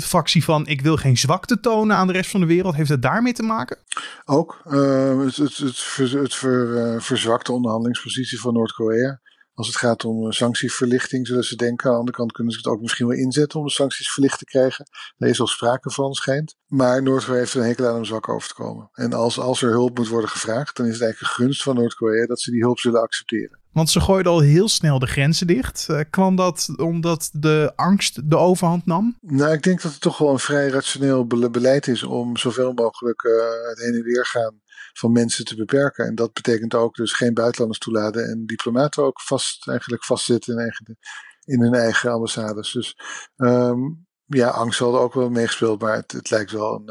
factie 0.00 0.44
van 0.44 0.66
ik 0.66 0.80
wil 0.80 0.96
geen 0.96 1.18
zwakte 1.18 1.60
tonen 1.60 1.96
aan 1.96 2.06
de 2.06 2.12
rest 2.12 2.30
van 2.30 2.40
de 2.40 2.46
wereld. 2.46 2.74
Heeft 2.74 2.88
het 2.90 3.02
daarmee 3.02 3.32
te 3.32 3.42
maken? 3.42 3.78
Ook. 4.24 4.62
Uh, 4.66 5.24
het, 5.24 5.36
het, 5.36 5.56
het, 5.56 5.78
ver, 5.78 6.18
het 6.22 6.34
ver, 6.34 7.02
verzwakte 7.02 7.52
onderhandelingspositie 7.52 8.40
van 8.40 8.52
Noord-Korea. 8.52 9.20
Als 9.60 9.68
het 9.68 9.78
gaat 9.78 10.04
om 10.04 10.26
eh, 10.26 10.30
sanctieverlichting, 10.30 11.26
zullen 11.26 11.44
ze 11.44 11.56
denken. 11.56 11.86
Aan 11.86 11.92
de 11.92 11.98
andere 11.98 12.16
kant 12.16 12.32
kunnen 12.32 12.52
ze 12.52 12.58
het 12.58 12.68
ook 12.68 12.80
misschien 12.80 13.06
wel 13.06 13.16
inzetten 13.16 13.58
om 13.58 13.66
de 13.66 13.72
sancties 13.72 14.12
verlicht 14.12 14.38
te 14.38 14.44
krijgen. 14.44 14.86
Daar 15.16 15.28
is 15.28 15.40
al 15.40 15.46
sprake 15.46 15.90
van, 15.90 16.12
schijnt. 16.12 16.56
Maar 16.66 17.02
Noord-Korea 17.02 17.38
heeft 17.38 17.54
een 17.54 17.62
hekel 17.62 17.86
aan 17.86 17.96
om 17.96 18.04
zwak 18.04 18.28
over 18.28 18.48
te 18.48 18.54
komen. 18.54 18.88
En 18.92 19.12
als, 19.12 19.38
als 19.38 19.62
er 19.62 19.70
hulp 19.70 19.98
moet 19.98 20.08
worden 20.08 20.30
gevraagd, 20.30 20.76
dan 20.76 20.86
is 20.86 20.92
het 20.92 21.02
eigenlijk 21.02 21.32
een 21.32 21.44
gunst 21.44 21.62
van 21.62 21.74
Noord-Korea 21.74 22.26
dat 22.26 22.40
ze 22.40 22.50
die 22.50 22.60
hulp 22.60 22.78
zullen 22.78 23.00
accepteren. 23.00 23.59
Want 23.72 23.90
ze 23.90 24.00
gooiden 24.00 24.32
al 24.32 24.40
heel 24.40 24.68
snel 24.68 24.98
de 24.98 25.06
grenzen 25.06 25.46
dicht. 25.46 25.86
Uh, 25.90 26.00
kwam 26.10 26.36
dat 26.36 26.68
omdat 26.76 27.30
de 27.32 27.72
angst 27.76 28.30
de 28.30 28.36
overhand 28.36 28.86
nam? 28.86 29.16
Nou, 29.20 29.52
ik 29.52 29.62
denk 29.62 29.82
dat 29.82 29.92
het 29.92 30.00
toch 30.00 30.18
wel 30.18 30.30
een 30.30 30.38
vrij 30.38 30.68
rationeel 30.68 31.26
beleid 31.26 31.86
is 31.86 32.02
om 32.02 32.36
zoveel 32.36 32.72
mogelijk 32.72 33.22
uh, 33.22 33.32
het 33.68 33.78
heen 33.78 33.94
en 33.94 34.02
weer 34.02 34.26
gaan 34.26 34.60
van 34.92 35.12
mensen 35.12 35.44
te 35.44 35.56
beperken. 35.56 36.06
En 36.06 36.14
dat 36.14 36.32
betekent 36.32 36.74
ook 36.74 36.94
dus 36.94 37.12
geen 37.12 37.34
buitenlanders 37.34 37.78
toelaten 37.78 38.24
en 38.24 38.46
diplomaten 38.46 39.02
ook 39.02 39.20
vast, 39.20 39.68
eigenlijk 39.68 40.04
vastzitten 40.04 40.54
in, 40.54 40.60
eigen, 40.60 40.98
in 41.44 41.60
hun 41.60 41.74
eigen 41.74 42.12
ambassades. 42.12 42.72
Dus 42.72 42.96
um, 43.36 44.06
ja, 44.26 44.48
angst 44.48 44.78
zal 44.78 44.94
er 44.94 45.00
ook 45.00 45.14
wel 45.14 45.30
meegespeeld, 45.30 45.80
maar 45.80 45.96
het, 45.96 46.12
het 46.12 46.30
lijkt 46.30 46.50
wel 46.50 46.74
een. 46.74 46.90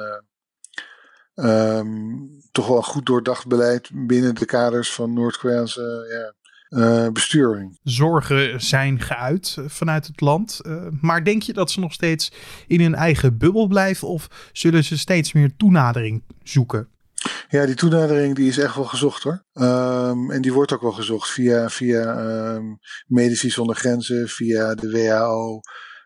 Uh, 1.36 1.78
um, 1.78 2.30
toch 2.52 2.68
wel 2.68 2.78
een 2.78 2.84
goed 2.84 3.06
doordacht 3.06 3.48
beleid 3.48 3.90
binnen 3.94 4.36
de 4.36 4.46
kaders 4.46 4.94
van 4.94 5.14
Noord-Koreaanse 5.14 6.06
ja, 6.10 6.34
uh, 6.70 7.08
besturing. 7.08 7.80
Zorgen 7.84 8.62
zijn 8.62 9.02
geuit 9.02 9.58
vanuit 9.68 10.08
het 10.08 10.22
land. 10.22 10.60
Uh, 10.64 10.86
maar 11.02 11.24
denk 11.24 11.42
je 11.42 11.54
dat 11.54 11.72
ze 11.72 11.80
nog 11.80 11.94
steeds 11.94 12.32
in 12.68 12.82
hun 12.82 12.96
eigen 12.96 13.38
bubbel 13.38 13.68
blijven 13.68 14.08
of 14.08 14.50
zullen 14.52 14.84
ze 14.84 14.98
steeds 14.98 15.34
meer 15.34 15.56
toenadering 15.58 16.24
zoeken? 16.44 16.88
Ja, 17.50 17.66
die 17.66 17.76
toenadering 17.76 18.36
die 18.36 18.48
is 18.48 18.58
echt 18.58 18.76
wel 18.76 18.86
gezocht 18.86 19.24
hoor. 19.24 19.46
Um, 19.54 20.32
en 20.32 20.42
die 20.42 20.54
wordt 20.54 20.74
ook 20.74 20.82
wel 20.82 20.92
gezocht 20.92 21.30
via, 21.30 21.70
via 21.70 22.18
um, 22.56 22.80
Medici 23.08 23.50
zonder 23.50 23.76
grenzen, 23.76 24.28
via 24.28 24.76
de 24.76 24.92
WHO. 24.92 25.60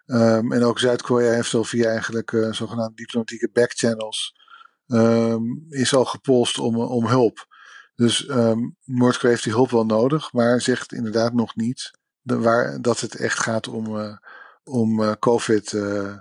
Um, 0.06 0.52
en 0.52 0.64
ook 0.64 0.80
Zuid-Korea 0.80 1.32
heeft 1.32 1.54
al 1.54 1.64
via 1.64 1.90
eigenlijk 1.90 2.32
uh, 2.32 2.52
zogenaamde 2.52 2.96
diplomatieke 2.96 3.50
backchannels 3.54 4.42
is 5.70 5.96
al 5.96 6.06
gepolst 6.06 6.60
om, 6.60 6.78
om 6.78 7.08
hulp. 7.08 7.48
Dus 7.96 8.26
Noord-Korea 8.84 9.30
heeft 9.30 9.44
die 9.44 9.54
hulp 9.54 9.70
wel 9.70 9.86
nodig, 9.86 10.34
maar 10.34 10.62
zegt 10.62 10.94
inderdaad 10.94 11.34
nog 11.34 11.56
niet 11.56 11.92
de, 12.24 12.40
waar, 12.40 12.82
dat 12.82 13.00
het 13.00 13.16
echt 13.16 13.40
gaat 13.40 13.68
om, 13.68 13.96
uh, 13.96 14.18
om 14.64 15.02
uh, 15.02 15.12
COVID. 15.20 15.72
Uh, 15.72 16.14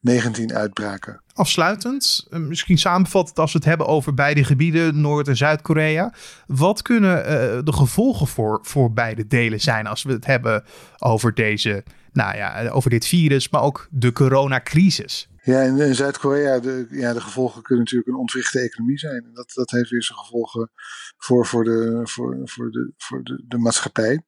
19 0.00 0.54
uitbraken. 0.54 1.22
Afsluitend, 1.32 2.26
eh, 2.30 2.38
misschien 2.38 2.78
samenvattend 2.78 3.38
als 3.38 3.52
we 3.52 3.58
het 3.58 3.66
hebben 3.66 3.86
over 3.86 4.14
beide 4.14 4.44
gebieden, 4.44 5.00
Noord- 5.00 5.28
en 5.28 5.36
Zuid-Korea. 5.36 6.14
Wat 6.46 6.82
kunnen 6.82 7.24
de 7.64 7.72
gevolgen 7.72 8.26
voor, 8.26 8.58
voor 8.62 8.92
beide 8.92 9.26
delen 9.26 9.60
zijn 9.60 9.86
als 9.86 10.02
we 10.02 10.12
het 10.12 10.26
hebben 10.26 10.64
over 10.98 11.34
deze, 11.34 11.84
nou 12.12 12.36
ja, 12.36 12.68
over 12.68 12.90
dit 12.90 13.06
virus, 13.06 13.48
maar 13.48 13.62
ook 13.62 13.88
de 13.90 14.12
coronacrisis? 14.12 15.28
Ja, 15.44 15.60
in, 15.60 15.94
Zuid-Korea, 15.94 16.58
de, 16.60 16.86
ja, 16.90 17.12
de 17.12 17.20
gevolgen 17.20 17.62
kunnen 17.62 17.84
natuurlijk 17.84 18.10
een 18.10 18.20
ontwrichte 18.20 18.60
economie 18.60 18.98
zijn. 18.98 19.30
Dat, 19.32 19.52
dat 19.54 19.70
heeft 19.70 19.90
weer 19.90 20.02
zijn 20.02 20.18
gevolgen 20.18 20.70
voor, 21.16 21.46
voor, 21.46 21.64
de, 21.64 22.00
voor, 22.02 22.40
voor, 22.44 22.70
de, 22.70 22.92
voor 22.96 23.22
de, 23.22 23.44
de 23.46 23.58
maatschappij. 23.58 24.22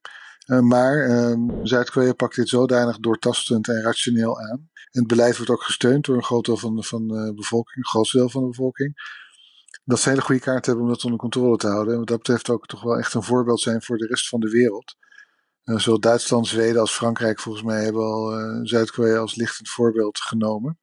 Uh, 0.46 0.60
maar 0.60 1.10
um, 1.10 1.66
Zuid-Korea 1.66 2.12
pakt 2.12 2.36
dit 2.36 2.48
zodanig 2.48 2.98
doortastend 2.98 3.68
en 3.68 3.82
rationeel 3.82 4.40
aan. 4.40 4.70
En 4.90 5.00
het 5.00 5.06
beleid 5.06 5.36
wordt 5.36 5.50
ook 5.50 5.62
gesteund 5.62 6.04
door 6.04 6.16
een 6.16 6.24
groot 6.24 6.44
deel 6.44 6.56
van 6.56 6.76
de, 6.76 6.82
van 6.82 7.08
de 7.08 7.32
bevolking, 7.34 7.76
een 7.76 7.90
groot 7.90 8.10
deel 8.12 8.28
van 8.28 8.42
de 8.42 8.48
bevolking. 8.48 8.94
Dat 9.84 10.00
ze 10.00 10.08
hele 10.08 10.20
goede 10.20 10.40
kaart 10.40 10.66
hebben 10.66 10.84
om 10.84 10.90
dat 10.90 11.04
onder 11.04 11.18
controle 11.18 11.56
te 11.56 11.66
houden. 11.66 11.92
En 11.92 11.98
wat 11.98 12.08
dat 12.08 12.18
betreft 12.18 12.50
ook 12.50 12.66
toch 12.66 12.82
wel 12.82 12.98
echt 12.98 13.14
een 13.14 13.22
voorbeeld 13.22 13.60
zijn 13.60 13.82
voor 13.82 13.96
de 13.96 14.06
rest 14.06 14.28
van 14.28 14.40
de 14.40 14.50
wereld. 14.50 14.96
Uh, 15.64 15.78
zowel 15.78 16.00
Duitsland, 16.00 16.46
Zweden 16.46 16.80
als 16.80 16.92
Frankrijk 16.92 17.40
volgens 17.40 17.64
mij 17.64 17.84
hebben 17.84 18.02
al 18.02 18.40
uh, 18.40 18.60
Zuid-Korea 18.62 19.18
als 19.18 19.34
lichtend 19.34 19.68
voorbeeld 19.68 20.18
genomen. 20.18 20.78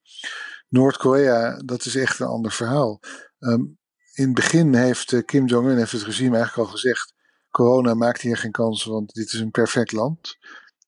Noord-Korea, 0.70 1.62
dat 1.66 1.86
is 1.86 1.96
echt 1.96 2.20
een 2.20 2.28
ander 2.28 2.52
verhaal. 2.52 3.00
Um, 3.40 3.80
in 4.14 4.26
het 4.26 4.34
begin 4.34 4.76
heeft 4.76 5.26
Kim 5.26 5.46
Jong-un, 5.46 5.78
heeft 5.78 5.92
het 5.92 6.04
regime 6.04 6.36
eigenlijk 6.36 6.68
al 6.68 6.74
gezegd 6.74 7.14
corona 7.52 7.94
maakt 7.94 8.22
hier 8.22 8.38
geen 8.38 8.52
kans, 8.52 8.84
want 8.84 9.14
dit 9.14 9.34
is 9.34 9.40
een 9.40 9.52
perfect 9.52 9.92
land. 9.92 10.38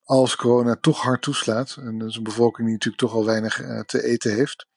Als 0.03 0.35
corona 0.35 0.75
toch 0.75 1.01
hard 1.01 1.21
toeslaat, 1.21 1.75
en 1.79 1.97
dat 1.97 2.09
is 2.09 2.15
een 2.15 2.23
bevolking 2.23 2.67
die 2.67 2.73
natuurlijk 2.73 3.01
toch 3.01 3.13
al 3.13 3.25
weinig 3.25 3.61
uh, 3.61 3.79
te 3.79 4.03
eten 4.03 4.33
heeft, 4.35 4.67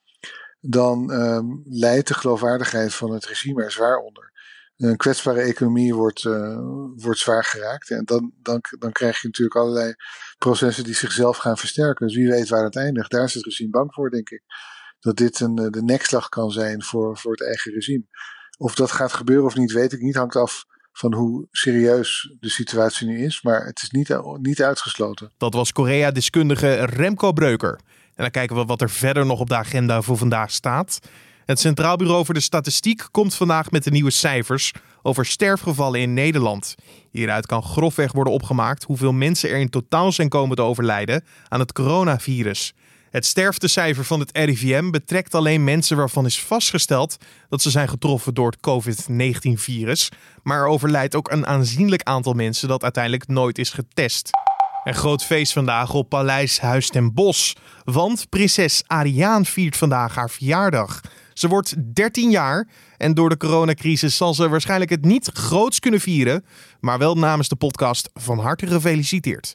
dan 0.60 1.10
um, 1.10 1.62
leidt 1.64 2.08
de 2.08 2.14
geloofwaardigheid 2.14 2.94
van 2.94 3.12
het 3.12 3.26
regime 3.26 3.64
er 3.64 3.72
zwaar 3.72 3.96
onder. 3.96 4.32
Een 4.76 4.96
kwetsbare 4.96 5.40
economie 5.40 5.94
wordt, 5.94 6.24
uh, 6.24 6.58
wordt 6.94 7.18
zwaar 7.18 7.44
geraakt. 7.44 7.90
En 7.90 8.04
dan, 8.04 8.32
dan, 8.42 8.60
dan 8.78 8.92
krijg 8.92 9.20
je 9.20 9.26
natuurlijk 9.26 9.56
allerlei 9.56 9.94
processen 10.38 10.84
die 10.84 10.94
zichzelf 10.94 11.36
gaan 11.36 11.56
versterken. 11.56 12.06
Dus 12.06 12.16
wie 12.16 12.28
weet 12.28 12.48
waar 12.48 12.64
het 12.64 12.76
eindigt. 12.76 13.10
Daar 13.10 13.24
is 13.24 13.34
het 13.34 13.44
regime 13.44 13.70
bang 13.70 13.94
voor, 13.94 14.10
denk 14.10 14.30
ik. 14.30 14.42
Dat 15.00 15.16
dit 15.16 15.40
een, 15.40 15.54
de 15.54 15.82
nekslag 15.82 16.28
kan 16.28 16.50
zijn 16.50 16.82
voor, 16.82 17.18
voor 17.18 17.32
het 17.32 17.44
eigen 17.44 17.72
regime. 17.72 18.04
Of 18.58 18.74
dat 18.74 18.90
gaat 18.90 19.12
gebeuren 19.12 19.46
of 19.46 19.56
niet, 19.56 19.72
weet 19.72 19.92
ik 19.92 20.00
niet. 20.00 20.16
Hangt 20.16 20.36
af 20.36 20.64
van 20.92 21.14
hoe 21.14 21.46
serieus 21.50 22.34
de 22.40 22.48
situatie 22.48 23.06
nu 23.06 23.24
is. 23.24 23.42
Maar 23.42 23.66
het 23.66 23.82
is 23.82 23.90
niet, 23.90 24.18
niet 24.40 24.62
uitgesloten. 24.62 25.32
Dat 25.38 25.54
was 25.54 25.72
Korea-deskundige 25.72 26.84
Remco 26.84 27.32
Breuker. 27.32 27.80
En 28.14 28.22
dan 28.22 28.30
kijken 28.30 28.56
we 28.56 28.64
wat 28.64 28.80
er 28.80 28.90
verder 28.90 29.26
nog 29.26 29.40
op 29.40 29.48
de 29.48 29.56
agenda 29.56 30.02
voor 30.02 30.16
vandaag 30.16 30.50
staat. 30.50 30.98
Het 31.46 31.60
Centraal 31.60 31.96
Bureau 31.96 32.24
voor 32.24 32.34
de 32.34 32.40
Statistiek 32.40 33.06
komt 33.10 33.34
vandaag 33.34 33.70
met 33.70 33.84
de 33.84 33.90
nieuwe 33.90 34.10
cijfers 34.10 34.72
over 35.02 35.26
sterfgevallen 35.26 36.00
in 36.00 36.14
Nederland. 36.14 36.74
Hieruit 37.10 37.46
kan 37.46 37.62
grofweg 37.62 38.12
worden 38.12 38.32
opgemaakt 38.32 38.84
hoeveel 38.84 39.12
mensen 39.12 39.50
er 39.50 39.58
in 39.58 39.68
totaal 39.68 40.12
zijn 40.12 40.28
komen 40.28 40.56
te 40.56 40.62
overlijden 40.62 41.24
aan 41.48 41.60
het 41.60 41.72
coronavirus. 41.72 42.74
Het 43.10 43.26
sterftecijfer 43.26 44.04
van 44.04 44.20
het 44.20 44.30
RIVM 44.32 44.90
betrekt 44.90 45.34
alleen 45.34 45.64
mensen 45.64 45.96
waarvan 45.96 46.26
is 46.26 46.42
vastgesteld 46.42 47.16
dat 47.48 47.62
ze 47.62 47.70
zijn 47.70 47.88
getroffen 47.88 48.34
door 48.34 48.50
het 48.50 48.60
COVID-19-virus. 48.60 50.08
Maar 50.42 50.58
er 50.58 50.66
overlijdt 50.66 51.14
ook 51.14 51.30
een 51.30 51.46
aanzienlijk 51.46 52.02
aantal 52.02 52.32
mensen 52.32 52.68
dat 52.68 52.82
uiteindelijk 52.82 53.28
nooit 53.28 53.58
is 53.58 53.70
getest. 53.70 54.30
Een 54.84 54.94
groot 54.94 55.24
feest 55.24 55.52
vandaag 55.52 55.94
op 55.94 56.08
Paleis 56.08 56.60
Huis 56.60 56.88
ten 56.88 57.14
Bosch. 57.14 57.54
Want 57.84 58.28
prinses 58.28 58.82
Ariaan 58.86 59.44
viert 59.44 59.76
vandaag 59.76 60.14
haar 60.14 60.30
verjaardag. 60.30 61.00
Ze 61.38 61.48
wordt 61.48 61.94
13 61.94 62.30
jaar 62.30 62.68
en 62.96 63.14
door 63.14 63.28
de 63.28 63.36
coronacrisis 63.36 64.16
zal 64.16 64.34
ze 64.34 64.48
waarschijnlijk 64.48 64.90
het 64.90 65.04
niet 65.04 65.30
groots 65.32 65.80
kunnen 65.80 66.00
vieren. 66.00 66.44
Maar 66.80 66.98
wel 66.98 67.14
namens 67.14 67.48
de 67.48 67.56
podcast 67.56 68.10
van 68.14 68.38
harte 68.38 68.66
gefeliciteerd. 68.66 69.52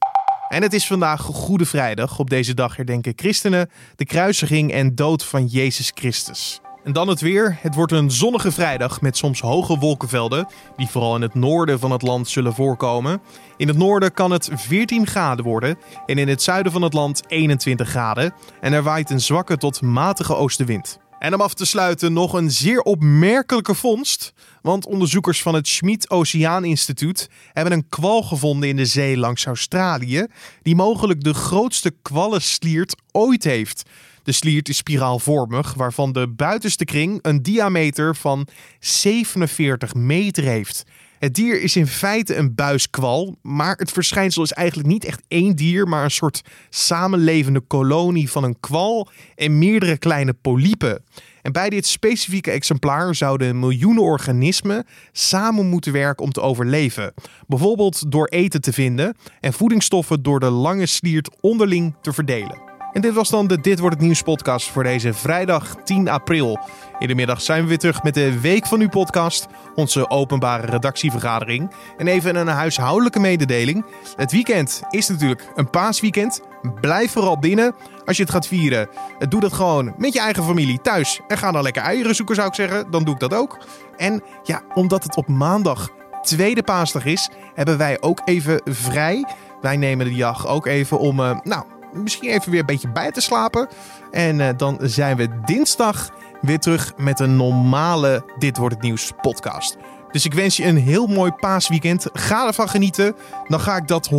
En 0.50 0.62
het 0.62 0.74
is 0.74 0.88
vandaag 0.88 1.22
Goede 1.22 1.66
Vrijdag. 1.66 2.20
Op 2.20 2.30
deze 2.30 2.54
dag 2.54 2.76
herdenken 2.76 3.14
christenen 3.16 3.70
de 3.96 4.06
kruisiging 4.06 4.72
en 4.72 4.96
dood 4.96 5.26
van 5.26 5.46
Jezus 5.46 5.92
Christus. 5.96 6.60
En 6.84 6.94
dan 6.94 7.08
het 7.08 7.22
weer. 7.22 7.58
Het 7.62 7.76
wordt 7.76 7.92
een 7.92 8.12
zonnige 8.12 8.52
vrijdag 8.52 9.02
met 9.02 9.18
soms 9.18 9.42
hoge 9.42 9.78
wolkenvelden, 9.78 10.48
die 10.76 10.88
vooral 10.88 11.16
in 11.16 11.22
het 11.22 11.34
noorden 11.34 11.80
van 11.80 11.92
het 11.92 12.02
land 12.02 12.30
zullen 12.30 12.54
voorkomen. 12.54 13.22
In 13.58 13.68
het 13.68 13.78
noorden 13.78 14.14
kan 14.14 14.32
het 14.32 14.50
14 14.54 15.08
graden 15.08 15.46
worden 15.46 15.78
en 16.06 16.18
in 16.18 16.28
het 16.28 16.42
zuiden 16.42 16.72
van 16.72 16.82
het 16.82 16.94
land 16.94 17.24
21 17.28 17.90
graden. 17.90 18.34
En 18.60 18.74
er 18.74 18.84
waait 18.84 19.10
een 19.10 19.22
zwakke 19.22 19.58
tot 19.58 19.82
matige 19.82 20.36
oostenwind. 20.36 21.00
En 21.22 21.34
om 21.34 21.42
af 21.42 21.54
te 21.54 21.66
sluiten 21.66 22.13
nog 22.13 22.34
een 22.34 22.51
zeer 22.51 22.82
opmerkelijke 22.82 23.75
vondst. 23.75 24.34
Want 24.62 24.86
onderzoekers 24.86 25.42
van 25.42 25.54
het 25.54 25.68
Schmid 25.68 26.10
Oceaan 26.10 26.66
Instituut 26.66 27.30
hebben 27.54 27.74
een 27.74 27.90
kwal 27.90 28.24
gevonden 28.24 28.70
in 28.70 28.75
de 28.75 28.86
zee 28.86 29.18
langs 29.18 29.46
Australië. 29.46 30.25
Die 30.62 30.75
mogelijk 30.75 31.24
de 31.24 31.34
grootste 31.34 31.94
kwallensliert 32.01 32.96
ooit 33.12 33.44
heeft. 33.44 33.84
De 34.24 34.32
sliert 34.32 34.70
is 34.70 34.78
spiraalvormig, 34.78 35.74
waarvan 35.74 36.12
de 36.12 36.28
buitenste 36.28 36.86
kring 36.86 37.20
een 37.22 37.42
diameter 37.42 38.16
van 38.16 38.48
47 38.80 39.94
meter 39.94 40.44
heeft. 40.44 40.86
Het 41.22 41.36
dier 41.36 41.62
is 41.62 41.75
in 41.75 41.88
feite 41.88 42.36
een 42.36 42.56
buiskwal, 42.56 43.36
maar 43.42 43.75
het 43.75 43.92
verschijnsel 43.92 44.44
is 44.44 44.51
eigenlijk 44.51 44.88
niet 44.88 45.06
echt 45.06 45.22
één 45.28 45.56
dier, 45.56 45.88
maar 45.88 46.04
een 46.04 46.12
soort 46.12 46.42
samenlevende 46.70 47.60
kolonie 47.60 48.32
van 48.32 48.44
een 48.44 48.60
kwal 48.60 49.10
en 49.36 49.58
meerdere 49.58 49.98
kleine 49.98 50.34
polypen. 50.34 51.04
En 51.42 51.51
bij 51.51 51.70
dit 51.70 51.86
specifieke 51.86 52.51
exemplaar 52.51 53.16
zouden 53.16 53.60
miljoenen 53.60 54.04
organismen 54.04 54.86
samen 55.12 55.66
moeten 55.66 55.92
werken 55.92 56.24
om 56.25 56.32
te 56.32 56.42
overleven. 56.42 57.13
Bijvoorbeeld 57.48 58.12
door 58.12 58.28
eten 58.28 58.62
te 58.62 58.74
vinden 58.74 59.16
en 59.40 59.54
voedingsstoffen 59.54 60.24
door 60.24 60.40
de 60.40 60.50
lange 60.50 60.86
sliert 60.86 61.42
onderling 61.42 61.96
te 62.01 62.13
verdelen. 62.13 62.71
En 62.92 63.02
dit 63.02 63.14
was 63.14 63.30
dan 63.30 63.48
de 63.48 63.62
Dit 63.62 63.80
Wordt 63.80 63.96
Het 63.96 64.06
Nieuws 64.06 64.22
podcast 64.22 64.70
voor 64.70 64.84
deze 64.84 65.14
vrijdag 65.14 65.76
10 65.84 66.10
april. 66.10 66.60
In 67.00 67.08
de 67.08 67.16
middag 67.16 67.42
zijn 67.42 67.62
we 67.62 67.68
weer 67.68 67.78
terug 67.78 68.04
met 68.04 68.14
de 68.14 68.40
Week 68.40 68.66
van 68.68 68.80
Uw 68.82 68.90
podcast, 68.90 69.48
onze 69.76 70.10
openbare 70.10 70.68
redactievergadering. 70.68 71.72
En 71.98 72.08
even 72.08 72.36
een 72.36 72.48
huishoudelijke 72.48 73.20
mededeling. 73.20 73.86
Het 74.16 74.32
weekend 74.32 74.82
is 74.90 75.08
natuurlijk 75.08 75.52
een 75.56 75.70
paasweekend. 75.70 76.42
Blijf 76.82 77.12
vooral 77.12 77.40
binnen 77.40 77.76
als 78.06 78.18
je 78.18 78.24
het 78.24 78.32
gaat 78.32 78.48
vieren. 78.48 78.90
Doe 79.30 79.40
dat 79.40 79.54
gewoon 79.54 79.94
met 79.98 80.14
je 80.14 80.20
eigen 80.20 80.44
familie 80.44 80.82
thuis. 80.82 81.20
En 81.28 81.38
ga 81.38 81.52
dan 81.52 81.64
lekker 81.64 81.84
eieren 81.84 82.16
zoeken 82.16 82.36
zou 82.36 82.48
ik 82.48 82.56
zeggen. 82.56 82.92
Dan 82.92 83.04
doe 83.04 83.14
ik 83.14 83.20
dat 83.20 83.34
ook. 83.34 83.66
En 83.98 84.24
ja, 84.44 84.62
omdat 84.74 85.04
het 85.04 85.16
op 85.16 85.28
maandag 85.28 85.90
tweede 86.22 86.64
paasdag 86.64 87.06
is, 87.06 87.30
hebben 87.54 87.78
wij 87.78 88.02
ook 88.02 88.22
even 88.26 88.62
vrij. 88.66 89.26
Wij 89.62 89.78
nemen 89.78 90.06
de 90.06 90.16
dag 90.16 90.48
ook 90.48 90.66
even 90.66 91.00
om, 91.00 91.20
uh, 91.20 91.40
nou 91.44 91.64
misschien 91.94 92.30
even 92.30 92.52
weer 92.52 92.60
een 92.60 92.66
beetje 92.66 92.92
bij 92.92 93.12
te 93.12 93.22
slapen. 93.22 93.68
En 94.12 94.40
uh, 94.40 94.50
dan 94.58 94.78
zijn 94.82 95.18
we 95.18 95.30
dinsdag 95.46 96.10
weer 96.42 96.60
terug 96.60 96.94
met 96.98 97.20
een 97.20 97.36
normale 97.36 98.24
Dit 98.38 98.58
Wordt 98.58 98.76
Het 98.76 98.84
Nieuws 98.84 99.12
podcast. 99.22 99.78
Dus 100.12 100.26
ik 100.26 100.34
wens 100.34 100.58
je 100.58 100.66
een 100.66 100.78
heel 100.78 101.08
mooi 101.08 101.32
paasweekend. 101.32 102.08
Ga 102.14 102.48
ervan 102.48 102.70
genieten. 102.70 103.16
Dan 103.48 103.60
ga 103.60 103.76
ik 103.76 103.88
dat 103.88 104.10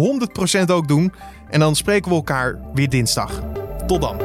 100% 0.61 0.65
ook 0.67 0.89
doen. 0.89 1.13
En 1.51 1.61
dan 1.61 1.77
spreken 1.77 2.11
we 2.11 2.17
elkaar 2.17 2.59
weer 2.75 2.89
dinsdag. 2.89 3.43
Tot 3.87 4.01
dan. 4.01 4.17